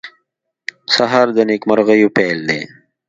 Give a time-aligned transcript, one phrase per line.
[0.95, 2.61] سهار د نیکمرغیو پېل دی.